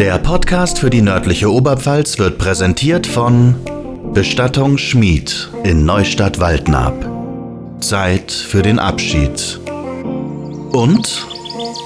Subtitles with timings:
[0.00, 3.54] Der Podcast für die nördliche Oberpfalz wird präsentiert von
[4.14, 6.94] Bestattung Schmied in Neustadt-Waldnab.
[7.82, 9.60] Zeit für den Abschied.
[10.72, 11.26] Und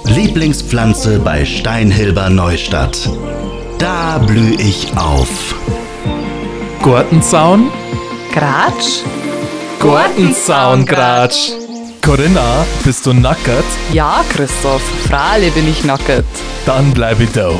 [0.05, 3.11] Lieblingspflanze bei Steinhilber Neustadt.
[3.81, 5.57] Da blühe ich auf.
[6.83, 7.69] Gurtenzaun?
[8.33, 9.03] Gratsch?
[9.81, 11.51] Gurtenzaun, Gratsch.
[12.01, 13.65] Corinna, bist du nackert?
[13.93, 16.25] Ja, Christoph, freilich bin ich nackert.
[16.65, 17.51] Dann bleib ich da.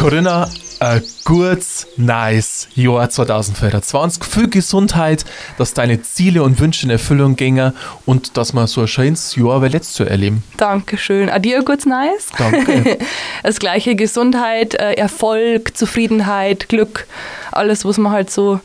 [0.00, 0.48] Corinna,
[0.78, 4.24] ein gutes, nice Jahr 2024.
[4.24, 5.26] Viel Gesundheit,
[5.58, 7.74] dass deine Ziele und Wünsche in Erfüllung gingen
[8.06, 10.42] und dass wir so ein schönes Jahr wie letztes Jahr erleben.
[10.56, 11.28] Dankeschön.
[11.28, 12.28] Adieu, kurz nice.
[12.38, 12.96] Danke.
[13.42, 17.06] Das gleiche Gesundheit, äh, Erfolg, Zufriedenheit, Glück,
[17.52, 18.60] alles, was man halt so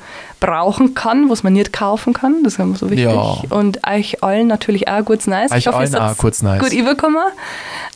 [0.46, 2.44] brauchen kann, was man nicht kaufen kann.
[2.44, 3.06] Das ist immer so wichtig.
[3.08, 3.38] Ja.
[3.50, 5.52] Und euch allen natürlich auch kurz nice.
[5.52, 6.62] Euch allen ihr auch seid kurz nice.
[6.62, 7.24] Gut überkommen.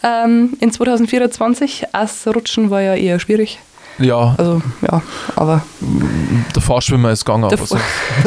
[0.04, 1.88] Ähm, in 2024.
[1.94, 3.60] Ausrutschen war ja eher schwierig.
[4.00, 5.02] Ja, Also, ja,
[5.36, 5.62] aber
[6.56, 7.78] der Fahrschwimmer ist gegangen, aber Der so.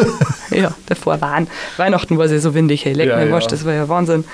[0.50, 1.48] ja, davor waren.
[1.78, 3.32] Weihnachten war es ja so windig, hey, leck Ja, mir ja.
[3.32, 4.24] Wurscht, das war ja Wahnsinn.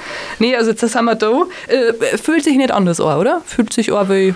[0.41, 1.31] Nee, also jetzt sind wir da.
[1.69, 3.41] Äh, fühlt sich nicht anders an, oder?
[3.47, 4.35] Fühlt sich an wie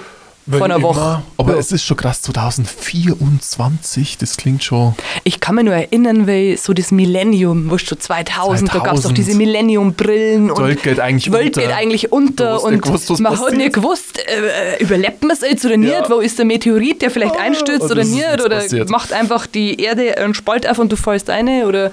[0.50, 1.22] vor einer Wenn Woche.
[1.36, 1.58] Aber Ja.
[1.58, 4.94] es ist schon krass, 2024, das klingt schon.
[5.24, 9.02] Ich kann mich nur erinnern, wie so das Millennium, wo schon 2000, da gab es
[9.02, 9.18] doch 2000.
[9.18, 11.60] diese Millennium-Brillen Die und Welt geht eigentlich die Welt unter.
[11.62, 13.56] geht eigentlich Du unter und gewusst, man hat passiert.
[13.58, 16.10] nicht gewusst, äh, überlebt man es jetzt oder nicht, Ja.
[16.10, 18.90] wo ist der Meteorit, der vielleicht Ah, einstürzt und oder ist nicht, oder passiert.
[18.90, 21.90] macht einfach die Erde einen Spalt auf und du fällst eine oder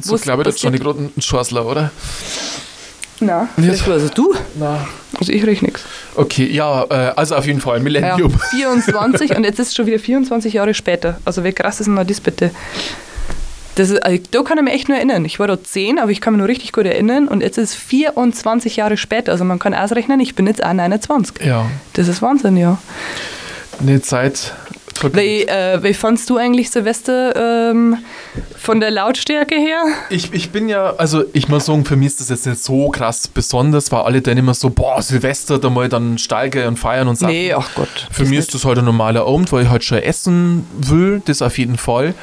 [0.00, 0.74] So glaube ich, das passiert?
[0.74, 1.90] Johnny gerade ein Schorsler, oder?
[3.24, 4.86] Na, vielleicht also du, Na.
[5.18, 5.82] also ich riech nichts.
[6.14, 8.32] Okay, ja, äh, also auf jeden Fall, Ja, Millennium.
[8.50, 11.18] 24 und jetzt ist es schon wieder 24 Jahre später.
[11.24, 12.50] Also wie krass ist denn das bitte?
[13.76, 15.24] Das ist, also, da kann ich mich echt nur erinnern.
[15.24, 17.70] Ich war da 10, aber ich kann mich noch richtig gut erinnern und jetzt ist
[17.70, 19.32] es 24 Jahre später.
[19.32, 21.44] Also man kann ausrechnen, ich bin jetzt auch 29.
[21.44, 22.78] Ja, Das ist Wahnsinn, ja.
[23.80, 24.54] eine Zeit.
[25.12, 27.98] Wie, äh, wie fandst du eigentlich Silvester ähm,
[28.56, 29.82] von der Lautstärke her?
[30.10, 32.88] Ich, ich bin ja, also ich muss sagen, für mich ist das jetzt nicht so
[32.88, 37.08] krass besonders, weil alle dann immer so, boah, Silvester, da mal dann steige und feiern
[37.08, 37.32] und Sachen.
[37.32, 37.88] Nee, ach Gott.
[38.10, 38.38] Für das mich nicht.
[38.40, 41.76] ist das halt ein normaler Abend, weil ich halt schon essen will, das auf jeden
[41.76, 42.14] Fall.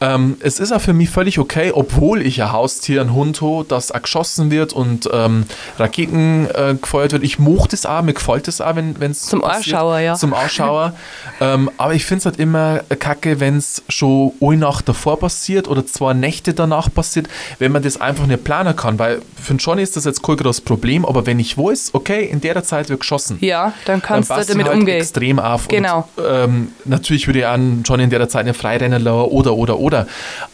[0.00, 3.64] Ähm, es ist auch für mich völlig okay, obwohl ich ein Haustier, ein Hund habe,
[3.66, 5.44] das auch geschossen wird und ähm,
[5.78, 7.24] Raketen äh, gefeuert wird.
[7.24, 10.14] Ich mochte es auch, mir gefällt es auch, wenn es Zum Anschauer, ja.
[10.14, 10.94] Zum Anschauer.
[11.40, 15.68] ähm, aber ich finde es halt immer kacke, wenn es schon eine Nacht davor passiert
[15.68, 17.28] oder zwei Nächte danach passiert,
[17.58, 18.98] wenn man das einfach nicht planen kann.
[18.98, 22.24] Weil für den Johnny ist das jetzt kein großes Problem, aber wenn ich weiß, okay,
[22.24, 24.98] in der Zeit wird geschossen, Ja, dann kannst dann du damit halt umgehen.
[24.98, 25.68] extrem auf.
[25.68, 26.08] Genau.
[26.16, 29.78] Und, ähm, natürlich würde ich auch schon in der Zeit eine Freirennen lassen oder, oder,
[29.78, 30.06] oder.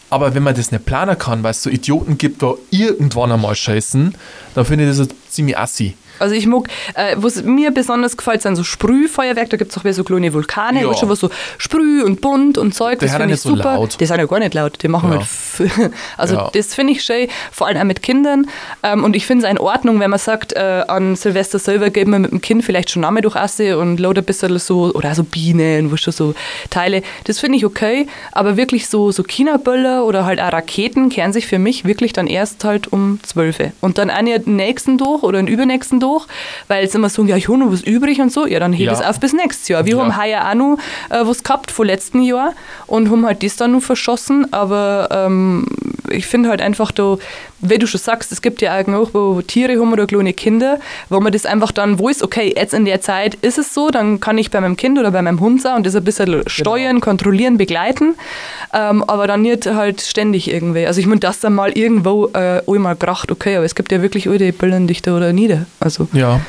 [0.09, 3.55] Aber wenn man das nicht planen kann, weil es so Idioten gibt, wo irgendwann einmal
[3.55, 4.15] scheißen,
[4.53, 5.95] dann finde ich das ziemlich assi.
[6.19, 9.49] Also ich mag, äh, was mir besonders gefällt, sind so Sprühfeuerwerk.
[9.49, 10.87] Da gibt es auch wieder so kleine Vulkane, Ja.
[10.89, 12.99] wo schon was so Sprüh und bunt und Zeug.
[12.99, 13.75] Die Das finde ich nicht so super.
[13.75, 13.97] laut.
[13.99, 14.81] Die sind ja gar nicht laut.
[14.81, 15.19] Die machen Ja.
[15.19, 15.91] halt.
[16.17, 16.49] Also Ja.
[16.53, 18.47] das finde ich schön, vor allem auch mit Kindern.
[18.83, 22.07] Ähm, und ich finde es in Ordnung, wenn man sagt, äh, an Silvester selber geht
[22.07, 25.13] man mit dem Kind vielleicht schon einmal durch Asse und load ein bisschen so, oder
[25.15, 26.33] so Bienen, wo schon so
[26.69, 27.01] Teile.
[27.25, 28.07] Das finde ich okay.
[28.31, 32.27] Aber wirklich so, so China-Böller oder halt auch Raketen kehren sich für mich wirklich dann
[32.27, 33.71] erst halt um 12 Uhr.
[33.81, 36.04] Und dann einen den nächsten durch oder den übernächsten durch,
[36.67, 38.45] weil sie immer sagen, ja, ich habe noch was übrig und so.
[38.45, 38.93] Ja, dann heb Ja.
[38.93, 39.85] es auf bis nächstes Jahr.
[39.85, 40.01] Wir Ja.
[40.03, 40.77] haben heuer auch noch
[41.09, 42.53] äh, was gehabt von letzten Jahr
[42.87, 44.51] und haben halt das dann noch verschossen.
[44.53, 45.65] Aber ähm,
[46.09, 47.17] ich finde halt einfach da,
[47.59, 50.79] wie du schon sagst, es gibt ja auch, wo Tiere haben oder kleine Kinder,
[51.09, 54.19] wo man das einfach dann weiß, okay, jetzt in der Zeit ist es so, dann
[54.19, 57.01] kann ich bei meinem Kind oder bei meinem Hund sein und das ein bisschen steuern,
[57.01, 58.15] kontrollieren, begleiten,
[58.73, 60.85] ähm, aber dann nicht halt ständig irgendwie.
[60.85, 64.01] Also ich meine, das dann mal irgendwo äh, einmal gebracht, okay, aber es gibt ja
[64.01, 65.65] wirklich alte Billen dichter oder nieder.
[65.79, 66.41] Also Ja.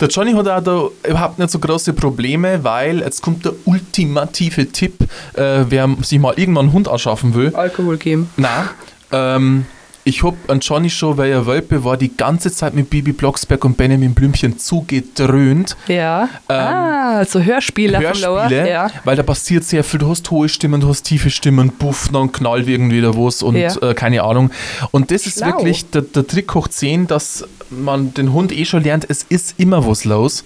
[0.00, 4.70] Der Johnny hat auch da überhaupt nicht so große Probleme, weil jetzt kommt der ultimative
[4.70, 5.02] Tipp,
[5.34, 7.54] äh, wer sich mal irgendwann einen Hund anschaffen will.
[7.54, 8.30] Alkohol geben.
[8.36, 8.68] Nein.
[9.12, 9.66] Ähm,
[10.08, 13.64] ich hab an Johnny schon, weil er Wölpe war, die ganze Zeit mit Bibi Blocksberg
[13.64, 15.76] und Benjamin Blümchen zugedröhnt.
[15.86, 16.28] Ja.
[16.48, 17.98] ah, so Hörspiele.
[17.98, 18.88] Hörspiele, Ja.
[19.04, 20.00] weil da passiert sehr viel.
[20.00, 23.56] Du hast hohe Stimmen, du hast tiefe Stimmen, puff, dann knallt irgendwie da was und
[23.56, 23.74] Ja.
[23.82, 24.50] äh, keine Ahnung.
[24.90, 25.46] Und das ist Schlau.
[25.48, 29.54] wirklich der, der Trick hoch 10, dass man den Hund eh schon lernt, es ist
[29.58, 30.44] immer was los.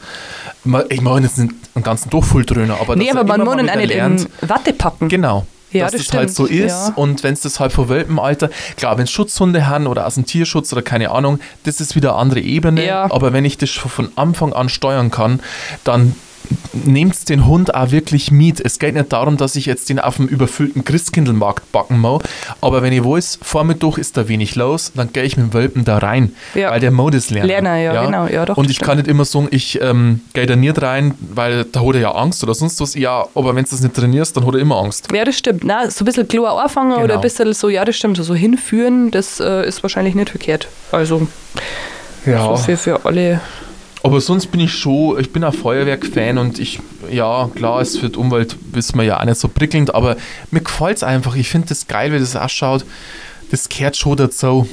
[0.64, 3.62] Man- Ich meine jetzt nicht einen ganzen Durchfulldröhner, aber Nee, dass aber er man immer
[3.62, 3.94] muss ihn nicht
[4.42, 5.08] in Watte packen.
[5.08, 5.46] Genau.
[5.72, 6.92] Ja, dass das das, halt so ist ja.
[6.96, 10.26] und wenn es das halt von Welpenalter, klar, wenn es Schutzhunde haben oder aus dem
[10.26, 13.10] Tierschutz oder keine Ahnung, das ist wieder eine andere Ebene, Ja.
[13.10, 15.40] aber wenn ich das schon von Anfang an steuern kann,
[15.84, 16.14] dann
[16.72, 18.60] nehmt den Hund auch wirklich mit.
[18.60, 22.22] Es geht nicht darum, dass ich jetzt den auf dem überfüllten Christkindlmarkt backen muss,
[22.60, 25.84] aber wenn ich weiß, Vormittag ist da wenig los, dann gehe ich mit dem Welpen
[25.84, 26.70] da rein, Ja.
[26.70, 27.46] weil der Modus lernt.
[27.48, 30.56] Lerner, ja, genau, ja, doch, Und ich kann nicht immer sagen, ich ähm, gehe da
[30.56, 32.94] nicht rein, weil da hat er ja Angst oder sonst was.
[32.94, 35.08] Ja, aber wenn du das nicht trainierst, dann hat er immer Angst.
[35.12, 35.64] Ja, das stimmt.
[35.64, 37.14] Na, so ein bisschen klar anfangen oder Genau.
[37.16, 40.68] ein bisschen so, ja, das stimmt, so hinführen, das äh, ist wahrscheinlich nicht verkehrt.
[40.90, 41.26] Also
[42.24, 43.40] so für, für alle.
[44.04, 48.08] Aber sonst bin ich schon, ich bin ein Feuerwerk-Fan und ich, ja, klar, es für
[48.08, 50.16] die Umwelt wissen wir ja auch nicht so prickelnd, aber
[50.50, 51.37] mir gefällt es einfach.
[51.37, 52.84] Ich finde das geil, wie das ausschaut.
[53.50, 54.69] Das kehrt schon dazu.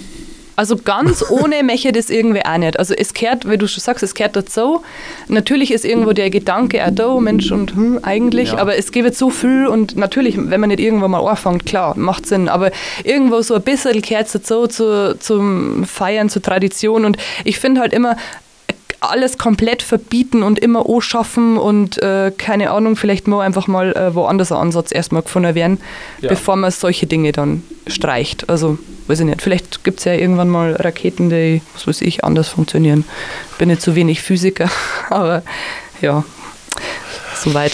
[0.55, 2.79] Also ganz ohne Meche das irgendwie auch nicht.
[2.79, 4.81] Also es kehrt, wie du schon sagst, es kehrt dazu.
[5.27, 8.57] Natürlich ist irgendwo der Gedanke auch da, Mensch und hm, eigentlich, Ja.
[8.57, 12.25] aber es gibt so viel und natürlich, wenn man nicht irgendwann mal anfängt, klar, macht
[12.25, 12.71] Sinn, aber
[13.03, 17.79] irgendwo so ein bisschen kehrt es dazu zu, zum Feiern, zur Tradition und ich finde
[17.79, 18.17] halt immer,
[19.01, 23.93] alles komplett verbieten und immer O schaffen und äh, keine Ahnung, vielleicht mal einfach mal
[23.95, 25.79] äh, woanders ein Ansatz erstmal gefunden werden,
[26.21, 26.29] Ja.
[26.29, 28.49] bevor man solche Dinge dann streicht.
[28.49, 32.23] Also, weiß ich nicht, vielleicht gibt es ja irgendwann mal Raketen, die, was weiß ich,
[32.23, 33.05] anders funktionieren.
[33.57, 34.69] Bin nicht zu wenig Physiker,
[35.09, 35.43] aber
[36.01, 36.23] ja,
[37.35, 37.73] soweit.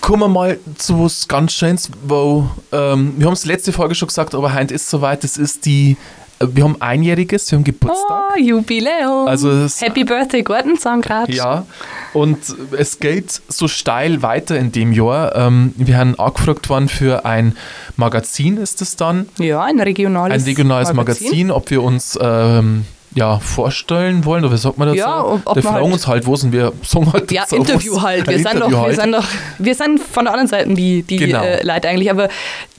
[0.00, 4.08] Kommen wir mal zu was ganz Schönes, wo, ähm, wir haben es letzte Folge schon
[4.08, 5.96] gesagt, aber heute ist soweit, das ist die,
[6.42, 8.22] wir haben einjähriges, wir haben Geburtstag.
[8.34, 9.28] Oh, Jubiläum!
[9.28, 11.34] Also es- Happy Birthday, Gartenzahnkratsch.
[11.34, 11.66] Ja,
[12.14, 12.38] und
[12.78, 15.36] es geht so steil weiter in dem Jahr.
[15.36, 17.56] Ähm, wir haben angefragt worden für ein
[17.96, 19.28] Magazin, ist es dann?
[19.38, 24.58] Ja, ein regionales Ein regionales Magazin, ob wir uns ähm, ja, vorstellen wollen, oder wie
[24.58, 24.96] sagt man das?
[24.96, 25.40] Ja, so?
[25.44, 26.72] ob- Wir fragen halt- uns halt, wo sind wir?
[26.82, 28.26] Sagen halt Ja, Interview was- halt.
[28.28, 28.96] Wir sind, doch, Interview wir, halt.
[29.00, 29.24] sind doch,
[29.58, 31.42] wir sind von der anderen Seite die, die Genau.
[31.42, 32.10] äh, Leute eigentlich.
[32.10, 32.28] Aber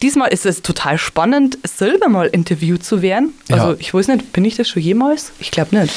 [0.02, 3.34] diesmal ist es total spannend, selber mal interviewt zu werden.
[3.52, 3.76] Also Ja.
[3.80, 5.32] ich weiß nicht, bin ich das schon jemals?
[5.40, 5.94] Ich glaube nicht.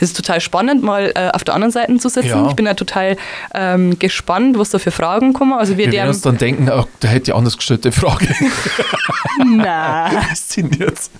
[0.00, 2.28] Es ist total spannend, mal äh, auf der anderen Seite zu sitzen.
[2.28, 2.48] Ja.
[2.48, 3.16] Ich bin ja total
[3.54, 5.52] ähm, gespannt, was da für Fragen kommen.
[5.52, 8.28] Also wir, Wir werden uns dann denken, ach, der hätte ja anders gestellte Frage.
[9.44, 10.10] na,
[10.78, 11.10] jetzt?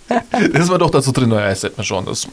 [0.52, 2.28] Das war doch da so drin, naja, das hätte man schon anders.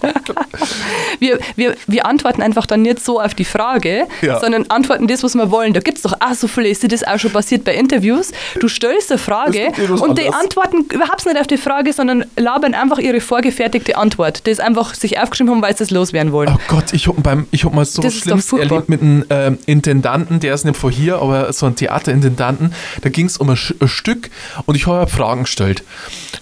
[1.19, 4.39] wir, wir, wir antworten einfach dann nicht so auf die Frage, Ja.
[4.39, 5.73] sondern antworten das, was wir wollen.
[5.73, 8.31] Da gibt es doch auch so viele, ist dir das auch schon passiert bei Interviews.
[8.59, 10.41] Du stellst eine Frage Das etwas und die anders.
[10.41, 14.45] antworten überhaupt nicht auf die Frage, sondern labern einfach ihre vorgefertigte Antwort.
[14.47, 16.49] Das einfach sich aufgeschrieben haben, weil sie es loswerden wollen.
[16.53, 19.57] Oh Gott, ich habe beim, ich hab mal so Das Schlimmes erlebt mit einem ähm,
[19.65, 22.73] Intendanten, der ist nicht von hier, aber so ein Theaterintendanten.
[23.01, 24.29] Da ging es um ein, ein Stück
[24.65, 25.83] und ich habe Fragen gestellt.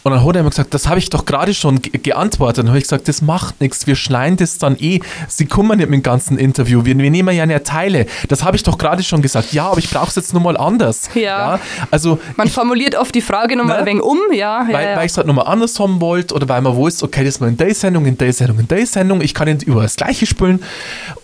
[0.04, 2.60] Und dann hat er mir gesagt, das habe ich doch gerade schon ge geantwortet.
[2.60, 5.00] Und dann habe ich gesagt, das macht nichts, wir schneiden das dann eh.
[5.28, 8.06] Sie kommen nicht mit dem ganzen Interview, wir, wir nehmen ja nicht Teile.
[8.30, 9.54] Das habe ich doch gerade schon gesagt.
[9.54, 11.10] Ja, aber ich brauche es jetzt nur mal anders.
[11.14, 11.60] Ja.
[11.92, 13.82] Also Man formuliert oft die Frage nochmal Ne?
[13.82, 14.64] ein wenig um, ja.
[14.64, 14.96] ja, weil, ja.
[14.98, 17.40] weil ich es halt nochmal anders haben wollte oder weil man weiß, okay, das ist
[17.42, 19.96] mal in der Sendung, in der Sendung, in der Sendung, ich kann nicht über das
[19.96, 20.64] Gleiche spielen.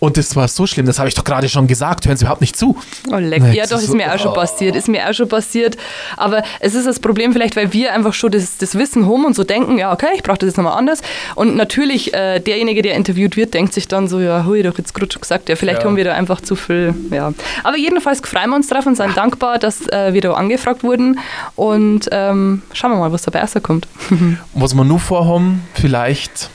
[0.00, 2.40] Und das war so schlimm, das habe ich doch gerade schon gesagt, hören Sie überhaupt
[2.40, 2.76] nicht zu.
[3.10, 3.42] Oh, leck.
[3.42, 4.34] Nee, Ja, doch, ist mir auch schon oh.
[4.34, 4.76] passiert.
[4.76, 5.76] Ist mir auch schon passiert.
[6.16, 9.34] Aber es ist das Problem vielleicht, weil wir einfach schon das, das Wissen haben und
[9.34, 11.00] so denken, ja, okay, ich brauche das jetzt nochmal anders.
[11.34, 14.94] Und natürlich, äh, derjenige, der interviewt wird, denkt sich dann so, ja, hui, doch jetzt
[14.94, 15.84] gerade schon gesagt, ja, vielleicht Ja.
[15.86, 17.32] haben wir da einfach zu viel, ja.
[17.64, 21.18] Aber jedenfalls freuen wir uns drauf und sind dankbar, dass äh, wir da angefragt wurden.
[21.56, 23.86] Und ähm, schauen wir mal, was dabei rauskommt.
[24.54, 26.50] Was wir nur vorhaben, vielleicht.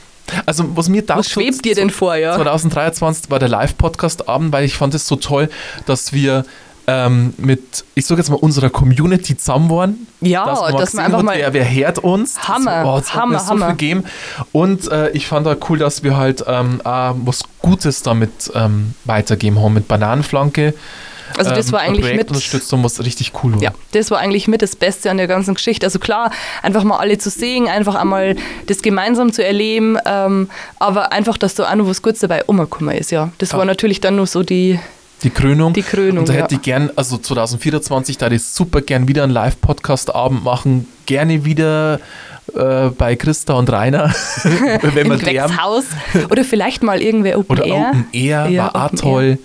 [0.46, 2.36] Also, was mir da Was schwebt dir denn vor, ja?
[2.36, 5.50] 2023 war der Live-Podcast-Abend, weil ich fand es so toll,
[5.86, 6.46] dass wir
[6.86, 10.08] ähm, mit, ich sage jetzt mal, unserer Community zusammen waren.
[10.20, 12.34] Ja, dass man, dass man einfach mal- Wer, wer hört uns?
[12.34, 13.66] Das- Hammer, oh, das hat Hammer, so Hammer.
[13.68, 14.04] viel gegeben.
[14.52, 18.96] Und äh, ich fand auch cool, dass wir halt ähm, auch was Gutes damit ähm,
[19.06, 20.74] weitergeben haben, mit Bananenflanke.
[21.38, 22.28] Also das ähm, war ein eigentlich Projekt mit...
[22.30, 23.62] unterstützt haben, was richtig cool war.
[23.62, 25.86] Ja, das war eigentlich mit das Beste an der ganzen Geschichte.
[25.86, 28.36] Also klar, einfach mal alle zu sehen, einfach einmal
[28.68, 30.50] das gemeinsam zu erleben, ähm,
[30.80, 33.32] aber einfach, dass da auch noch was Gutes dabei umgekommen ist, ja.
[33.38, 33.58] Das Ja.
[33.58, 34.80] war natürlich dann nur so die,
[35.24, 35.72] Die Krönung.
[35.74, 36.44] Die Krönung, Und da ja.
[36.44, 40.86] hätte ich gern, also 2024, da hätte ich super gern wieder einen Live-Podcast-Abend machen.
[41.06, 42.00] Gerne wieder
[42.56, 44.14] äh, bei Christa und Rainer,
[44.82, 45.20] wenn im.
[45.20, 45.86] Gewächshaus.
[46.30, 47.88] Oder vielleicht mal irgendwer Open Oder Air.
[47.90, 49.40] Open Air Ja, war auch Open toll.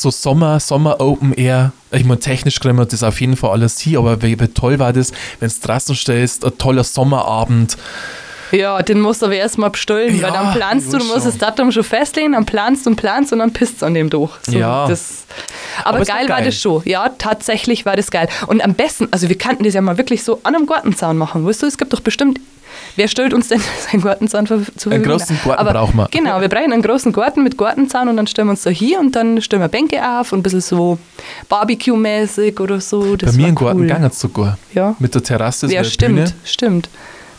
[0.00, 1.72] So Sommer, Sommer Open Air.
[1.90, 4.78] Ich meine, technisch kriegen wir das auf jeden Fall alles hin, aber wie, wie toll
[4.78, 7.76] war das, wenn es draußen stellst, ein toller Sommerabend.
[8.52, 11.24] Ja, den musst du aber erstmal bestellen, Ja, weil dann planst du, du musst schon.
[11.26, 14.32] das Datum schon festlegen, dann planst und planst und dann pisst an dem durch.
[14.42, 14.86] So, Ja.
[14.88, 15.24] Das,
[15.84, 16.46] aber, Aber es war geil war geil.
[16.46, 16.82] das schon.
[16.84, 18.28] Ja, tatsächlich war das geil.
[18.46, 21.46] Und am besten, also wir kannten das ja mal wirklich so an einem Gartenzaun machen.
[21.46, 22.40] Weißt du, es gibt doch bestimmt.
[22.96, 25.18] Wer stellt uns denn seinen Gartenzaun ver- zur Einen Verfügung?
[25.18, 26.08] großen Garten Aber brauchen wir.
[26.10, 28.98] Genau, wir brauchen einen großen Garten mit Gartenzaun und dann stellen wir uns da hier
[29.00, 30.98] und dann stellen wir Bänke auf und ein bisschen so
[31.48, 33.16] Barbecue-mäßig oder so.
[33.16, 33.86] Das Bei mir im Garten cool.
[33.86, 34.58] gegangen sogar.
[34.74, 34.94] Ja.
[34.98, 36.32] Mit der Terrasse, so Ja, stimmt, Bühne.
[36.44, 36.88] stimmt.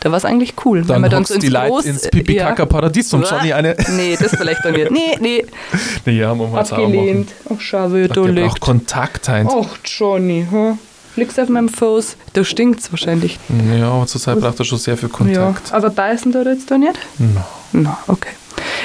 [0.01, 0.83] Da war es eigentlich cool.
[0.83, 3.75] Dann, wir hockst die Leute ins Pipi-Kaka-Paradies und Johnny eine.
[3.89, 4.91] Nee, das vielleicht doch nicht.
[4.91, 5.45] Nee, nee.
[6.05, 6.57] Nee, ja, jetzt auch machen.
[6.57, 7.31] Abgelehnt.
[7.49, 8.47] Ach, schau, wie du Der liegt.
[8.47, 9.51] braucht Kontakt, Heinz.
[9.53, 10.77] Ach, Johnny, hm?
[11.15, 12.15] Liegst auf meinem Fuß.
[12.33, 13.39] Da stinkt's wahrscheinlich.
[13.77, 15.69] Ja, aber zurzeit braucht er schon sehr viel Kontakt.
[15.69, 16.97] Ja, aber beißen da jetzt da nicht?
[17.17, 17.43] No.
[17.73, 18.29] Na, okay.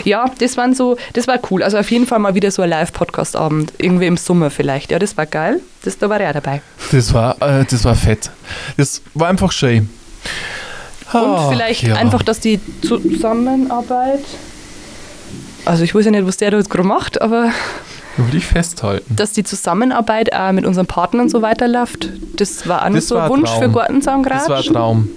[0.05, 1.63] Ja, das waren so, das war cool.
[1.63, 3.73] Also auf jeden Fall mal wieder so ein Live-Podcast-Abend.
[3.79, 4.91] Irgendwie im Sommer vielleicht.
[4.91, 5.61] Ja, das war geil.
[5.85, 6.61] Das, da war ich auch dabei.
[6.91, 8.31] Das war, äh, das war fett.
[8.77, 9.89] Das war einfach schön.
[11.13, 11.95] Und Ach, vielleicht Ah, ja.
[11.97, 14.21] einfach, dass die Zusammenarbeit.
[15.65, 17.51] Also ich weiß ja nicht, was der da jetzt gerade macht, aber
[18.17, 19.17] Will ich festhalten.
[19.17, 23.25] dass die Zusammenarbeit auch mit unseren Partnern so weiterläuft, das war auch Das so war
[23.25, 23.63] ein Wunsch Traum.
[23.63, 24.41] für Gartenzaungratsch.
[24.41, 25.09] Das war ein Traum.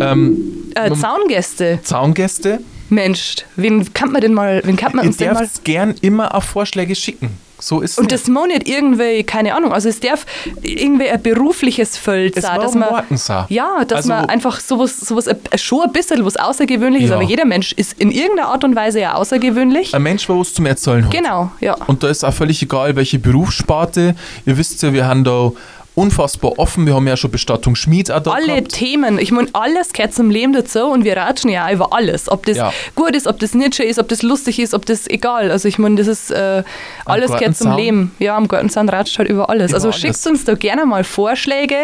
[0.00, 1.78] Ähm, Äh, Zaungäste.
[1.84, 2.58] Zaungäste,
[2.90, 6.44] Mensch, wen kann man denn mal, wen kann man uns denn mal gern immer auf
[6.44, 7.30] Vorschläge schicken.
[7.66, 10.26] So ist Und das muss nicht irgendwie, keine Ahnung, also es darf
[10.62, 13.46] irgendwie ein berufliches Feld sein, dass man, sein.
[13.48, 17.16] ja, dass Also- man einfach sowas, sowas äh, schon ein bisschen was Außergewöhnliches, Ja.
[17.16, 19.94] aber jeder Mensch ist in irgendeiner Art und Weise ja außergewöhnlich.
[19.94, 21.10] Ein Mensch, der was zum Erzählen hat.
[21.10, 21.74] Genau, ja.
[21.86, 24.14] Und da ist auch völlig egal, welche Berufssparte.
[24.46, 25.52] Ihr wisst ja, wir haben da
[25.94, 26.86] unfassbar offen.
[26.86, 28.72] Wir haben ja schon Bestattung Schmied auch da Alle gehabt.
[28.72, 32.28] Themen, ich meine, alles gehört zum Leben dazu und wir ratschen ja über alles.
[32.30, 32.72] Ob das Ja.
[32.94, 35.50] gut ist, ob das nicht schön ist, ob das lustig ist, ob das egal.
[35.50, 36.62] Also ich meine, das ist äh,
[37.04, 37.76] alles gehört zum?
[37.76, 38.12] Leben.
[38.18, 39.70] Ja, am Gartenzaun ratscht halt über alles.
[39.70, 40.00] Über also alles.
[40.00, 41.76] schickt uns da gerne mal Vorschläge.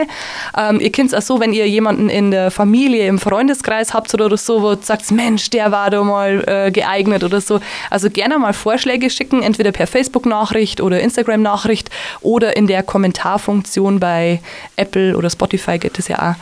[0.57, 4.12] Ähm, ihr könnt es auch so, wenn ihr jemanden in der Familie, im Freundeskreis habt
[4.14, 7.61] oder so, wo sagt, Mensch, der war da mal äh, geeignet oder so.
[7.90, 11.90] Also gerne mal Vorschläge schicken, entweder per Facebook-Nachricht oder Instagram-Nachricht
[12.23, 14.40] oder in der Kommentarfunktion bei
[14.76, 16.35] Apple oder Spotify geht das ja auch.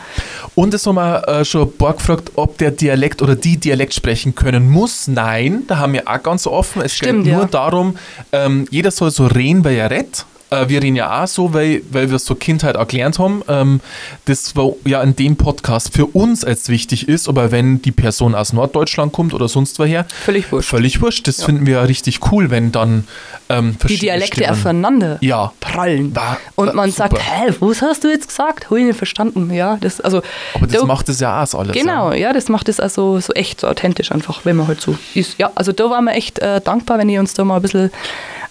[0.55, 3.93] Und es haben wir äh, schon ein paar gefragt, ob der Dialekt oder die Dialekt
[3.93, 5.07] sprechen können muss.
[5.07, 6.81] Nein, da haben wir auch ganz offen.
[6.81, 7.47] Es Stimmt, geht nur ja.
[7.47, 7.97] darum,
[8.31, 10.25] ähm, jeder soll so reden, wie er redet.
[10.51, 13.43] Äh, wir reden ja auch so, weil, weil wir es so Kindheit auch gelernt haben.
[13.47, 13.81] Ähm,
[14.25, 18.33] das war ja in dem Podcast für uns als wichtig ist, aber wenn die Person
[18.33, 20.69] aus Norddeutschland kommt oder sonst woher, Völlig wurscht.
[20.69, 21.27] völlig wurscht.
[21.27, 23.07] Das finden wir ja richtig cool, wenn dann
[23.49, 25.53] ähm, Die Dialekte Stimmen- aufeinander Ja.
[25.59, 26.15] prallen.
[26.15, 27.23] War- Und man sagt, super.
[27.23, 28.65] hä, was hast du jetzt gesagt?
[28.71, 29.51] Ich nicht verstanden.
[29.53, 30.21] Ja, das, also,
[30.55, 31.73] Aber das da- macht es ja auch alles.
[31.75, 32.17] Genau, Ja.
[32.29, 35.35] ja, das macht es also so echt so authentisch einfach, wenn man halt so ist.
[35.37, 37.91] Ja, also da waren wir echt äh, dankbar, wenn ihr uns da mal ein bisschen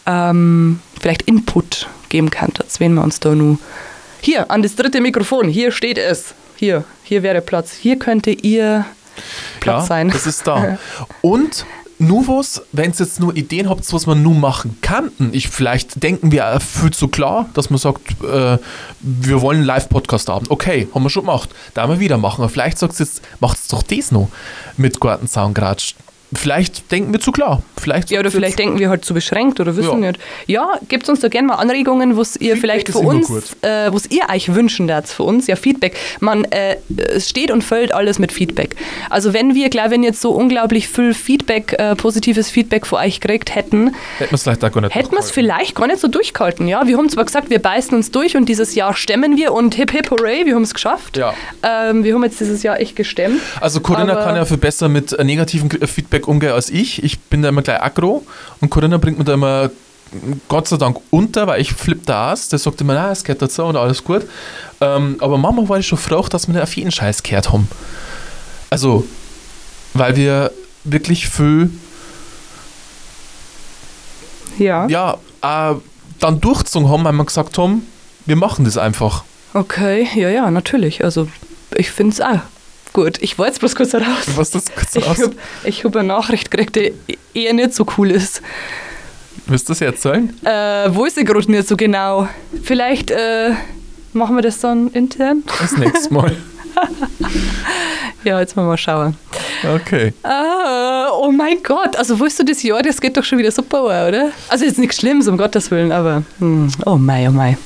[0.07, 3.59] ähm, vielleicht Input geben könntet, wenn wir uns da nur
[4.21, 6.35] hier an das dritte Mikrofon, hier steht es.
[6.57, 7.73] Hier, hier wäre Platz.
[7.73, 8.85] Hier könnte ihr
[9.61, 10.09] Platz ja, sein.
[10.11, 10.79] Das ist da.
[11.23, 11.65] Und
[12.01, 16.03] nur was, wenn ihr jetzt nur Ideen habt, was man nun machen kann, ich vielleicht
[16.03, 18.59] denken wir viel zu klar, dass man sagt, äh,
[19.01, 20.47] wir wollen einen Live-Podcast haben.
[20.49, 21.51] Okay, haben wir schon gemacht.
[21.75, 22.43] Da haben wir wieder machen.
[22.43, 24.29] Aber vielleicht sagt ihr jetzt, macht es doch das noch
[24.77, 25.95] mit Gartenzaungratsch.
[26.35, 27.63] Vielleicht denken wir zu klar.
[27.81, 30.09] Vielleicht Ja, oder vielleicht denken wir halt zu beschränkt oder wissen Ja.
[30.11, 30.21] nicht.
[30.47, 33.31] Ja, gebt uns da gerne mal Anregungen, was ihr Feedback vielleicht für uns,
[33.63, 35.47] äh, was ihr euch wünschen darf für uns.
[35.47, 35.97] Ja, Feedback.
[36.21, 36.77] Man, äh,
[37.15, 38.77] es steht und fällt alles mit Feedback.
[39.09, 43.21] Also wenn wir, klar, wenn jetzt so unglaublich viel Feedback, äh, positives Feedback von euch
[43.21, 46.09] gekriegt hätten, Hätten wir es vielleicht gar nicht hätten wir es vielleicht gar nicht so
[46.09, 46.69] durchgehalten.
[46.69, 49.75] Ja, wir haben zwar gesagt, wir beißen uns durch und dieses Jahr stemmen wir und
[49.75, 51.17] hip hip hooray, wir haben es geschafft.
[51.17, 51.33] Ja.
[51.63, 53.41] Ähm, wir haben jetzt dieses Jahr echt gestemmt.
[53.61, 55.87] Also Corinna kann ja viel besser mit äh, negativem K-
[56.19, 57.03] Feedback umgehen als ich.
[57.03, 58.25] Ich bin da immer gleich aggro
[58.61, 59.69] und Corinna bringt mir da immer
[60.13, 62.49] mm, Gott sei Dank unter, weil ich flipp da aus.
[62.49, 64.23] Der sagt immer, na, es geht dazu und alles gut.
[64.81, 67.69] Ähm, aber Mama war ich schon froh, dass wir nicht auf jeden Scheiß gehört haben.
[68.71, 69.05] Also,
[69.95, 70.51] weil wir
[70.85, 71.71] wirklich viel,
[74.59, 74.87] Ja.
[74.89, 75.75] ja, äh,
[76.21, 77.87] dann durchgezogen haben, weil wir gesagt haben,
[78.27, 79.23] wir machen das einfach.
[79.55, 81.05] Okay, ja, ja, natürlich.
[81.05, 81.29] Also
[81.75, 82.41] ich finde es auch
[83.05, 83.19] gut.
[83.21, 84.05] Ich wollte jetzt bloß kurz raus.
[84.37, 85.19] Was das kurz Ich aus?
[85.23, 86.93] habe ich hab eine Nachricht gekriegt, die
[87.35, 88.43] eher nicht so cool ist.
[89.47, 90.35] Willst du das erzählen?
[90.45, 92.29] Äh, wo ist sie gerade nicht so genau?
[92.63, 93.51] Vielleicht äh,
[94.13, 95.43] machen wir das dann intern?
[95.61, 96.37] Das nächste Mal.
[98.25, 99.17] Ja, jetzt mal, mal schauen.
[99.77, 100.13] Okay.
[100.23, 103.85] Ah, oh mein Gott, also weißt du, das Jahr, das geht doch schon wieder super,
[103.85, 104.31] oder?
[104.49, 107.57] Also jetzt nichts Schlimmes, um Gottes Willen, aber hm, oh mein, oh mein.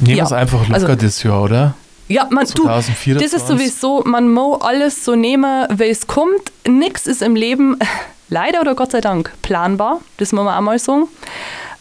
[0.00, 1.74] Nehmen wir Ja, es einfach locker also- das Jahr, oder?
[2.08, 3.30] Ja, man, du, 2024.
[3.30, 6.52] das ist sowieso, man muss alles so nehmen, wie es kommt.
[6.66, 7.78] Nichts ist im Leben,
[8.28, 10.00] leider oder Gott sei Dank, planbar.
[10.18, 11.08] Das muss man auch mal sagen.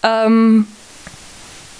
[0.02, 0.68] Ähm,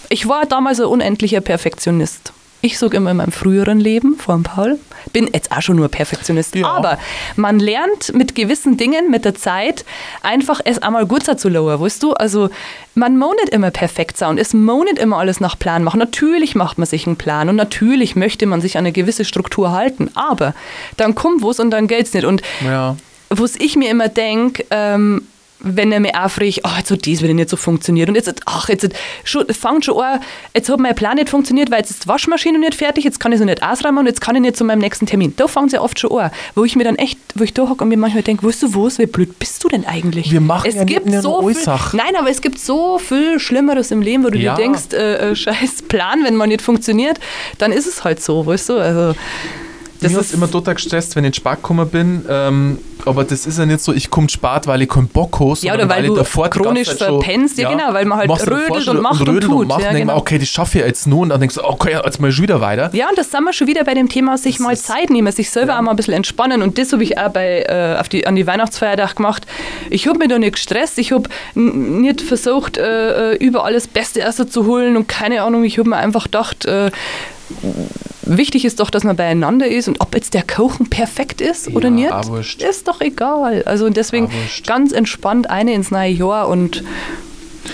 [0.10, 2.34] ich war damals ein unendlicher Perfektionist.
[2.66, 4.80] Ich sage immer in meinem früheren Leben, vor dem Paul,
[5.12, 6.56] bin jetzt auch schon nur Perfektionist.
[6.56, 6.66] Ja.
[6.68, 6.98] Aber
[7.36, 9.84] man lernt mit gewissen Dingen mit der Zeit
[10.22, 12.14] einfach es einmal gut zu lassen, weißt du?
[12.14, 12.50] Also
[12.96, 15.98] man muss nicht immer perfekt sein und es muss nicht immer alles nach Plan machen.
[16.00, 19.74] Natürlich macht man sich einen Plan und natürlich möchte man sich an eine gewisse Struktur
[19.74, 20.10] halten.
[20.16, 20.56] Aber
[20.96, 22.24] dann kommt was und dann geht's nicht.
[22.26, 22.96] Und Ja.
[23.30, 25.28] was ich mir immer denke, ähm,
[25.64, 28.70] wenn er mir aufregt, oh, jetzt hat das wieder nicht so funktioniert und jetzt, ach,
[28.70, 28.90] jetzt
[29.24, 30.20] schon, fängt schon an,
[30.54, 33.32] jetzt hat mein Plan nicht funktioniert, weil jetzt ist die Waschmaschine nicht fertig, jetzt kann
[33.32, 35.34] ich sie nicht ausräumen und jetzt kann ich nicht zu meinem nächsten Termin.
[35.38, 37.84] Da fängt sie oft schon an, wo ich mir dann echt, wo ich da hocke
[37.84, 40.32] und mir manchmal denke, weißt du was, wie blöd bist du denn eigentlich?
[40.32, 41.58] Wir machen es ja nicht gibt nur so viel.
[41.94, 44.56] Nein, aber es gibt so viel Schlimmeres im Leben, wo du Ja.
[44.56, 47.20] dir denkst, äh, äh, scheiß Plan, wenn man nicht funktioniert,
[47.58, 49.16] dann ist es halt so, weißt du, also
[50.04, 52.26] das Mir ist immer total gestresst, wenn ich in Sport gekommen bin.
[52.30, 55.58] Ähm, aber das ist ja nicht so, ich komme spät, weil ich keinen Bock habe,
[55.62, 57.58] Ja, oder weil ich du chronisch schon- verpennst.
[57.58, 59.68] Ja, genau, weil man halt rödelt und macht und rödelt tut.
[59.68, 60.14] macht, Ja, und genau.
[60.14, 61.20] mal, okay, das schaffe ich jetzt nur.
[61.22, 62.90] Und dann denkst du, okay, jetzt mal schon wieder weiter.
[62.94, 65.32] Ja, und das sind wir schon wieder bei dem Thema, sich mal ist- Zeit nehmen,
[65.34, 66.62] sich selber auch mal ein bisschen entspannen.
[66.62, 69.46] Und das habe ich auch bei, äh, auf die, an die Weihnachtsfeiertag gemacht.
[69.90, 70.98] Ich habe mich da nicht gestresst.
[70.98, 75.64] Ich habe nicht versucht, äh, äh, über alles Beste erst zu holen und keine Ahnung.
[75.66, 76.90] Ich habe mir einfach gedacht, äh,
[78.26, 79.88] wichtig ist doch, dass man beieinander ist.
[79.88, 82.62] Und ob jetzt der Kuchen perfekt ist oder Ja, nicht, auch wurscht.
[82.62, 83.64] ist doch egal.
[83.66, 84.30] Also und deswegen
[84.66, 86.84] ganz entspannt eine ins neue Jahr und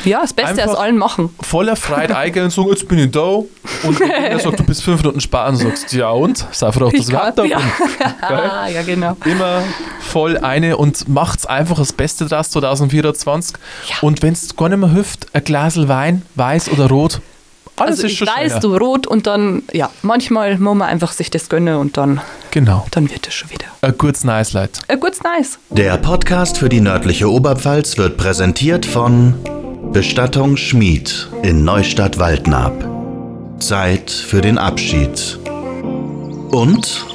[0.06, 1.29] ja, das Beste aus Einfach- allen machen.
[1.41, 3.22] Voller Freude eingehen und sagen, jetzt bin ich da.
[3.22, 6.46] Und er sagt, du bist fünf Minuten sparen und sagst, ja und?
[6.51, 7.51] Sei froh, dass ich kann- da bin.
[8.22, 8.68] ja.
[8.70, 9.18] Ja, genau.
[9.25, 9.63] immer
[10.00, 13.56] voll eine und macht's einfach das Beste draus 2024.
[13.89, 13.96] Ja.
[14.01, 17.20] Und wenn es gar nicht mehr hilft, ein Glas Wein, weiß oder rot,
[17.81, 18.59] alles Also ist ich schon weiß, schöner.
[18.59, 22.21] du rot und dann, ja, manchmal muss man einfach sich das gönnen und dann,
[22.51, 22.86] Genau.
[22.91, 23.65] dann wird es schon wieder.
[23.81, 24.71] Ein gutes Nice Leid.
[24.88, 25.57] Äh, gut's nice.
[25.69, 29.33] Der Podcast für die nördliche Oberpfalz wird präsentiert von
[29.93, 32.74] Bestattung Schmied in Neustadt-Waldnab.
[33.59, 35.39] Zeit für den Abschied.
[36.51, 37.05] Und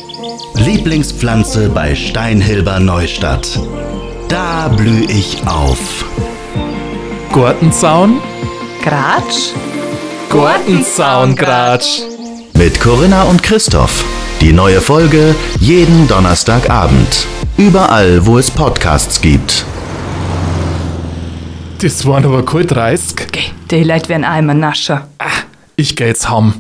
[0.56, 3.58] Lieblingspflanze bei Steinhilber Neustadt.
[4.28, 6.04] Da blüh ich auf.
[7.32, 8.20] Gartenzaun?
[8.82, 9.52] Gratsch.
[10.34, 12.02] Gartenzaungratsch.
[12.54, 14.04] Mit Corinna und Christoph.
[14.40, 17.28] Die neue Folge jeden Donnerstagabend.
[17.56, 19.64] Überall, wo es Podcasts gibt.
[21.80, 23.52] Das waren aber kalt 30.
[23.70, 25.06] Die Leute werden immer nascher.
[25.76, 26.54] Ich geh jetzt heim.